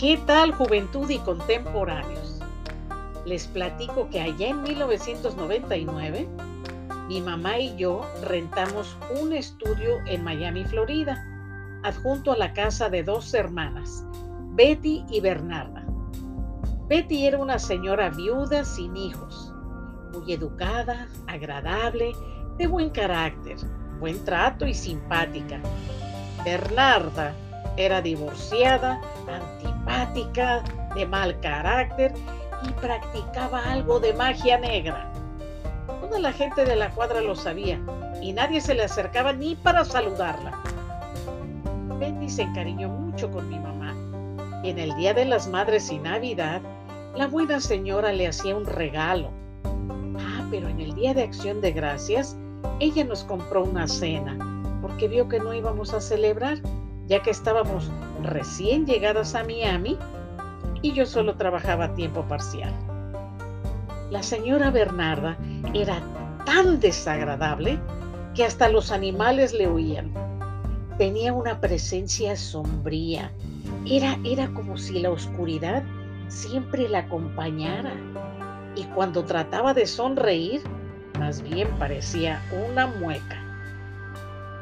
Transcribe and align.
¿Qué 0.00 0.16
tal 0.16 0.52
juventud 0.52 1.10
y 1.10 1.18
contemporáneos? 1.18 2.40
Les 3.26 3.46
platico 3.46 4.08
que 4.08 4.22
allá 4.22 4.48
en 4.48 4.62
1999 4.62 6.26
mi 7.06 7.20
mamá 7.20 7.58
y 7.58 7.76
yo 7.76 8.00
rentamos 8.22 8.96
un 9.20 9.34
estudio 9.34 9.98
en 10.06 10.24
Miami, 10.24 10.64
Florida, 10.64 11.22
adjunto 11.82 12.32
a 12.32 12.38
la 12.38 12.54
casa 12.54 12.88
de 12.88 13.02
dos 13.02 13.34
hermanas, 13.34 14.02
Betty 14.52 15.04
y 15.10 15.20
Bernarda. 15.20 15.84
Betty 16.88 17.26
era 17.26 17.36
una 17.36 17.58
señora 17.58 18.08
viuda 18.08 18.64
sin 18.64 18.96
hijos, 18.96 19.52
muy 20.14 20.32
educada, 20.32 21.08
agradable, 21.26 22.16
de 22.56 22.66
buen 22.66 22.88
carácter, 22.88 23.58
buen 23.98 24.24
trato 24.24 24.66
y 24.66 24.72
simpática. 24.72 25.60
Bernarda 26.42 27.34
era 27.76 28.00
divorciada, 28.00 28.98
de 30.94 31.06
mal 31.06 31.38
carácter 31.40 32.12
y 32.62 32.72
practicaba 32.80 33.62
algo 33.70 34.00
de 34.00 34.12
magia 34.14 34.58
negra. 34.58 35.10
Toda 36.00 36.18
la 36.18 36.32
gente 36.32 36.64
de 36.64 36.76
la 36.76 36.90
cuadra 36.90 37.20
lo 37.20 37.34
sabía 37.34 37.80
y 38.20 38.32
nadie 38.32 38.60
se 38.60 38.74
le 38.74 38.84
acercaba 38.84 39.32
ni 39.32 39.54
para 39.54 39.84
saludarla. 39.84 40.58
Betty 41.98 42.28
se 42.28 42.42
encariñó 42.42 42.88
mucho 42.88 43.30
con 43.30 43.48
mi 43.48 43.58
mamá 43.58 43.94
y 44.62 44.70
en 44.70 44.78
el 44.78 44.94
Día 44.96 45.14
de 45.14 45.24
las 45.24 45.48
Madres 45.48 45.90
y 45.90 45.98
Navidad, 45.98 46.60
la 47.16 47.26
buena 47.26 47.60
señora 47.60 48.12
le 48.12 48.28
hacía 48.28 48.56
un 48.56 48.66
regalo. 48.66 49.30
Ah, 50.18 50.46
pero 50.50 50.68
en 50.68 50.80
el 50.80 50.94
Día 50.94 51.14
de 51.14 51.22
Acción 51.22 51.60
de 51.60 51.72
Gracias, 51.72 52.36
ella 52.78 53.04
nos 53.04 53.24
compró 53.24 53.64
una 53.64 53.86
cena 53.86 54.36
porque 54.82 55.08
vio 55.08 55.28
que 55.28 55.40
no 55.40 55.52
íbamos 55.54 55.92
a 55.94 56.00
celebrar, 56.00 56.58
ya 57.10 57.20
que 57.20 57.30
estábamos 57.30 57.90
recién 58.22 58.86
llegadas 58.86 59.34
a 59.34 59.42
Miami 59.42 59.98
y 60.80 60.92
yo 60.92 61.04
solo 61.06 61.34
trabajaba 61.34 61.86
a 61.86 61.94
tiempo 61.94 62.22
parcial. 62.22 62.72
La 64.12 64.22
señora 64.22 64.70
Bernarda 64.70 65.36
era 65.74 66.00
tan 66.46 66.78
desagradable 66.78 67.80
que 68.36 68.44
hasta 68.44 68.68
los 68.68 68.92
animales 68.92 69.52
le 69.52 69.68
huían. 69.68 70.14
Tenía 70.98 71.32
una 71.32 71.60
presencia 71.60 72.36
sombría. 72.36 73.32
Era, 73.86 74.16
era 74.24 74.46
como 74.54 74.78
si 74.78 75.00
la 75.00 75.10
oscuridad 75.10 75.82
siempre 76.28 76.88
la 76.88 77.00
acompañara. 77.00 77.92
Y 78.76 78.84
cuando 78.84 79.24
trataba 79.24 79.74
de 79.74 79.86
sonreír, 79.86 80.62
más 81.18 81.42
bien 81.42 81.68
parecía 81.76 82.40
una 82.70 82.86
mueca. 82.86 83.49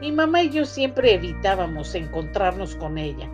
Mi 0.00 0.12
mamá 0.12 0.42
y 0.42 0.50
yo 0.50 0.64
siempre 0.64 1.14
evitábamos 1.14 1.94
encontrarnos 1.94 2.76
con 2.76 2.98
ella 2.98 3.30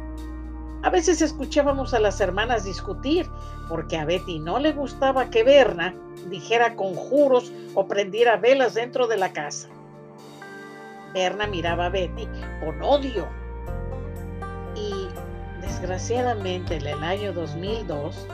a 0.83 0.91
veces 0.91 1.23
escuchábamos 1.23 1.95
a 1.95 2.01
las 2.01 2.21
hermanas 2.21 2.65
discutir, 2.65 3.31
porque 3.69 3.97
a 3.97 4.05
Betty 4.05 4.41
no 4.41 4.59
le 4.59 4.73
gustaba 4.73 5.31
que 5.31 5.45
Berna 5.45 5.95
dijera 6.29 6.75
conjuros 6.75 7.53
o 7.75 7.87
prendiera 7.87 8.37
velas 8.37 8.75
dentro 8.75 9.07
de 9.07 9.17
la 9.17 9.33
casa. 9.33 9.69
Berna 11.15 11.47
miraba 11.47 11.87
a 11.87 11.89
Betty 11.89 12.27
con 12.65 12.83
odio. 12.83 13.29
Y 14.75 15.07
desgraciadamente 15.61 16.77
en 16.79 16.87
el 16.87 17.05
año 17.05 17.33
2002, 17.33 18.27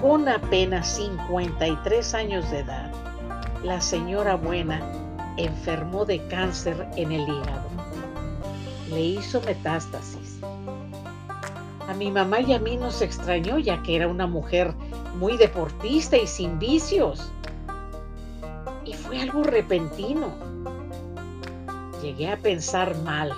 con 0.00 0.28
apenas 0.28 0.86
53 0.94 2.14
años 2.14 2.48
de 2.52 2.60
edad, 2.60 2.92
la 3.64 3.80
señora 3.80 4.36
buena 4.36 4.80
enfermó 5.38 6.04
de 6.04 6.26
cáncer 6.28 6.88
en 6.96 7.12
el 7.12 7.22
hígado. 7.22 7.68
Le 8.90 9.00
hizo 9.00 9.40
metástasis 9.42 10.40
a 11.88 11.94
mi 11.94 12.10
mamá 12.10 12.40
y 12.42 12.52
a 12.52 12.58
mí 12.58 12.76
nos 12.76 13.00
extrañó 13.00 13.58
ya 13.58 13.82
que 13.82 13.96
era 13.96 14.08
una 14.08 14.26
mujer 14.26 14.74
muy 15.16 15.38
deportista 15.38 16.18
y 16.18 16.26
sin 16.26 16.58
vicios. 16.58 17.32
Y 18.84 18.92
fue 18.92 19.22
algo 19.22 19.42
repentino. 19.42 20.28
Llegué 22.02 22.30
a 22.30 22.36
pensar 22.36 22.94
mal. 22.98 23.32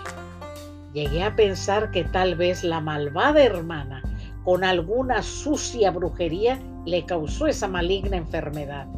Llegué 0.93 1.22
a 1.22 1.37
pensar 1.37 1.93
que 1.93 2.03
tal 2.03 2.34
vez 2.34 2.65
la 2.65 2.81
malvada 2.81 3.41
hermana, 3.41 4.03
con 4.44 4.65
alguna 4.65 5.22
sucia 5.22 5.93
brujería, 5.93 6.61
le 6.87 7.06
causó 7.06 7.47
esa 7.47 7.69
maligna 7.69 8.17
enfermedad. 8.17 8.88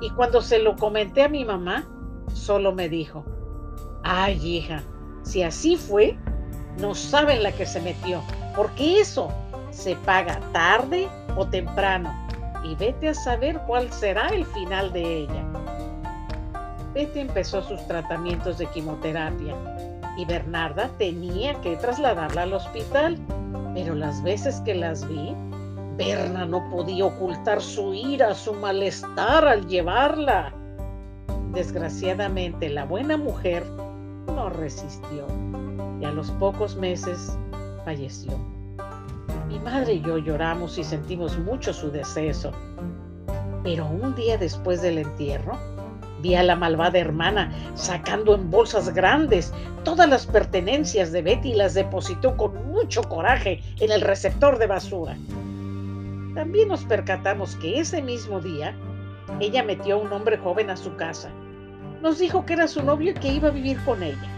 Y 0.00 0.10
cuando 0.10 0.42
se 0.42 0.58
lo 0.58 0.74
comenté 0.74 1.22
a 1.22 1.28
mi 1.28 1.44
mamá, 1.44 1.86
solo 2.34 2.72
me 2.72 2.88
dijo, 2.88 3.24
ay 4.02 4.34
hija, 4.44 4.82
si 5.22 5.42
así 5.42 5.76
fue, 5.76 6.18
no 6.78 6.94
saben 6.94 7.42
la 7.42 7.52
que 7.52 7.64
se 7.64 7.80
metió 7.80 8.20
porque 8.54 9.00
eso 9.00 9.32
se 9.70 9.96
paga 9.96 10.40
tarde 10.52 11.08
o 11.36 11.46
temprano 11.46 12.14
y 12.64 12.74
vete 12.76 13.08
a 13.08 13.14
saber 13.14 13.60
cuál 13.66 13.92
será 13.92 14.28
el 14.28 14.44
final 14.46 14.92
de 14.92 15.18
ella. 15.18 15.44
Betty 16.94 17.20
empezó 17.20 17.62
sus 17.62 17.84
tratamientos 17.88 18.58
de 18.58 18.66
quimioterapia 18.66 19.54
y 20.16 20.24
Bernarda 20.24 20.88
tenía 20.96 21.60
que 21.60 21.76
trasladarla 21.76 22.42
al 22.42 22.52
hospital, 22.52 23.18
pero 23.74 23.94
las 23.96 24.22
veces 24.22 24.60
que 24.60 24.74
las 24.74 25.06
vi, 25.08 25.34
Berna 25.96 26.46
no 26.46 26.70
podía 26.70 27.06
ocultar 27.06 27.60
su 27.60 27.92
ira, 27.94 28.34
su 28.34 28.54
malestar 28.54 29.46
al 29.46 29.66
llevarla. 29.66 30.54
Desgraciadamente, 31.54 32.68
la 32.68 32.84
buena 32.84 33.16
mujer 33.16 33.64
no 34.26 34.50
resistió 34.50 35.24
y 36.00 36.04
a 36.04 36.10
los 36.10 36.32
pocos 36.32 36.74
meses 36.74 37.38
falleció. 37.84 38.32
Mi 39.46 39.60
madre 39.60 39.94
y 39.94 40.00
yo 40.00 40.18
lloramos 40.18 40.78
y 40.78 40.84
sentimos 40.84 41.38
mucho 41.38 41.72
su 41.72 41.92
deceso. 41.92 42.50
Pero 43.62 43.86
un 43.86 44.16
día 44.16 44.36
después 44.36 44.82
del 44.82 44.98
entierro, 44.98 45.56
vi 46.20 46.34
a 46.34 46.42
la 46.42 46.56
malvada 46.56 46.98
hermana 46.98 47.52
sacando 47.74 48.34
en 48.34 48.50
bolsas 48.50 48.92
grandes 48.92 49.54
todas 49.84 50.08
las 50.08 50.26
pertenencias 50.26 51.12
de 51.12 51.22
Betty 51.22 51.52
y 51.52 51.54
las 51.54 51.74
depositó 51.74 52.36
con 52.36 52.66
mucho 52.66 53.02
coraje 53.04 53.62
en 53.78 53.92
el 53.92 54.00
receptor 54.00 54.58
de 54.58 54.66
basura. 54.66 55.16
También 56.34 56.66
nos 56.66 56.84
percatamos 56.84 57.54
que 57.56 57.78
ese 57.78 58.02
mismo 58.02 58.40
día 58.40 58.74
ella 59.38 59.62
metió 59.62 59.94
a 59.94 59.98
un 59.98 60.12
hombre 60.12 60.36
joven 60.36 60.68
a 60.70 60.76
su 60.76 60.96
casa. 60.96 61.30
Nos 62.04 62.18
dijo 62.18 62.44
que 62.44 62.52
era 62.52 62.68
su 62.68 62.82
novio 62.82 63.12
y 63.12 63.14
que 63.14 63.28
iba 63.28 63.48
a 63.48 63.50
vivir 63.50 63.82
con 63.82 64.02
ella. 64.02 64.28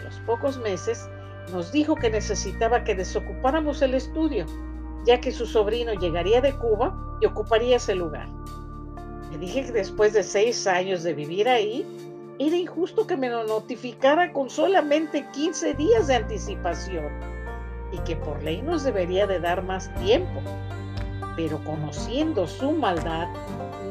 A 0.00 0.04
los 0.04 0.18
pocos 0.20 0.56
meses 0.56 1.06
nos 1.52 1.70
dijo 1.70 1.96
que 1.96 2.08
necesitaba 2.08 2.82
que 2.82 2.94
desocupáramos 2.94 3.82
el 3.82 3.92
estudio, 3.92 4.46
ya 5.04 5.20
que 5.20 5.32
su 5.32 5.44
sobrino 5.44 5.92
llegaría 5.92 6.40
de 6.40 6.54
Cuba 6.54 7.18
y 7.20 7.26
ocuparía 7.26 7.76
ese 7.76 7.94
lugar. 7.94 8.26
Le 9.30 9.36
dije 9.36 9.66
que 9.66 9.72
después 9.72 10.14
de 10.14 10.22
seis 10.22 10.66
años 10.66 11.02
de 11.02 11.12
vivir 11.12 11.46
ahí, 11.46 11.84
era 12.38 12.56
injusto 12.56 13.06
que 13.06 13.18
me 13.18 13.28
lo 13.28 13.44
notificara 13.44 14.32
con 14.32 14.48
solamente 14.48 15.26
15 15.34 15.74
días 15.74 16.06
de 16.06 16.14
anticipación 16.14 17.10
y 17.92 17.98
que 17.98 18.16
por 18.16 18.42
ley 18.42 18.62
nos 18.62 18.82
debería 18.82 19.26
de 19.26 19.40
dar 19.40 19.62
más 19.62 19.94
tiempo. 19.96 20.40
Pero 21.36 21.62
conociendo 21.64 22.46
su 22.46 22.72
maldad, 22.72 23.28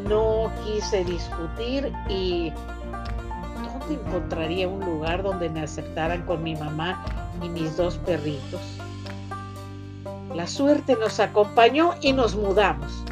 no 0.07 0.51
quise 0.65 1.03
discutir 1.03 1.91
y 2.09 2.51
¿dónde 2.51 3.93
encontraría 3.95 4.67
un 4.67 4.83
lugar 4.83 5.23
donde 5.23 5.49
me 5.49 5.61
aceptaran 5.61 6.23
con 6.23 6.43
mi 6.43 6.55
mamá 6.55 7.03
y 7.41 7.49
mis 7.49 7.75
dos 7.77 7.97
perritos. 7.97 8.61
La 10.33 10.47
suerte 10.47 10.95
nos 10.95 11.19
acompañó 11.19 11.95
y 12.01 12.13
nos 12.13 12.35
mudamos. 12.35 13.03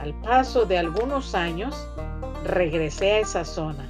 Al 0.00 0.14
paso 0.14 0.66
de 0.66 0.78
algunos 0.78 1.34
años, 1.34 1.88
regresé 2.44 3.12
a 3.12 3.18
esa 3.20 3.44
zona, 3.44 3.86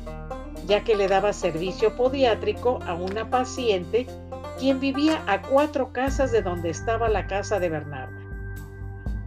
ya 0.66 0.84
que 0.84 0.94
le 0.94 1.08
daba 1.08 1.32
servicio 1.32 1.96
podiátrico 1.96 2.78
a 2.86 2.94
una 2.94 3.28
paciente 3.28 4.06
quien 4.58 4.80
vivía 4.80 5.22
a 5.26 5.42
cuatro 5.42 5.92
casas 5.92 6.30
de 6.32 6.42
donde 6.42 6.70
estaba 6.70 7.08
la 7.08 7.26
casa 7.26 7.58
de 7.58 7.68
Bernarda. 7.68 8.01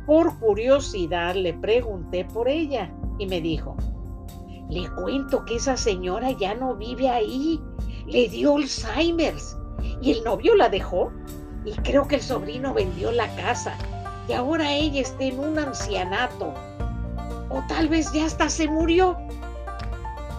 Por 0.06 0.38
curiosidad 0.40 1.36
le 1.36 1.54
pregunté 1.54 2.25
por 2.25 2.48
ella 2.48 2.94
y 3.18 3.25
me 3.25 3.42
dijo, 3.42 3.75
le 4.69 4.88
cuento 4.92 5.46
que 5.46 5.56
esa 5.56 5.78
señora 5.78 6.31
ya 6.31 6.54
no 6.54 6.75
vive 6.75 7.10
ahí, 7.10 7.60
le 8.06 8.30
dio 8.30 8.56
Alzheimer's 8.56 9.57
y 10.02 10.12
el 10.12 10.24
novio 10.24 10.56
la 10.56 10.69
dejó 10.69 11.12
y 11.63 11.74
creo 11.78 12.07
que 12.07 12.16
el 12.16 12.22
sobrino 12.22 12.74
vendió 12.74 13.12
la 13.12 13.28
casa 13.36 13.75
y 14.28 14.34
ahora 14.34 14.72
ella 14.72 15.02
está 15.02 15.24
en 15.24 15.40
un 15.40 15.57
ancianato. 15.57 16.54
O 17.50 17.63
tal 17.68 17.88
vez 17.90 18.12
ya 18.12 18.25
hasta 18.25 18.50
se 18.50 18.68
murió. 18.68 19.18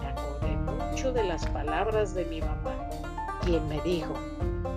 Me 0.01 0.07
acordé 0.07 0.55
mucho 0.55 1.11
de 1.11 1.23
las 1.23 1.45
palabras 1.47 2.13
de 2.13 2.25
mi 2.25 2.41
mamá, 2.41 2.75
quien 3.43 3.67
me 3.67 3.81
dijo 3.81 4.13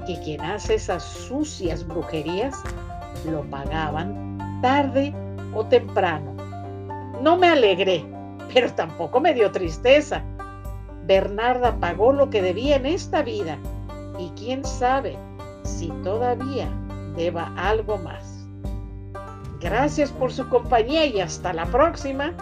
que 0.06 0.18
quien 0.20 0.40
hace 0.40 0.74
esas 0.74 1.04
sucias 1.04 1.86
brujerías 1.86 2.56
lo 3.24 3.42
pagaban 3.50 4.29
tarde 4.60 5.14
o 5.54 5.64
temprano. 5.66 6.34
No 7.22 7.36
me 7.36 7.48
alegré, 7.48 8.04
pero 8.52 8.72
tampoco 8.72 9.20
me 9.20 9.34
dio 9.34 9.50
tristeza. 9.50 10.22
Bernarda 11.06 11.76
pagó 11.80 12.12
lo 12.12 12.30
que 12.30 12.42
debía 12.42 12.76
en 12.76 12.86
esta 12.86 13.22
vida 13.22 13.58
y 14.18 14.30
quién 14.30 14.64
sabe 14.64 15.16
si 15.64 15.88
todavía 16.02 16.68
deba 17.16 17.52
algo 17.56 17.98
más. 17.98 18.46
Gracias 19.60 20.10
por 20.10 20.32
su 20.32 20.48
compañía 20.48 21.04
y 21.06 21.20
hasta 21.20 21.52
la 21.52 21.66
próxima. 21.66 22.32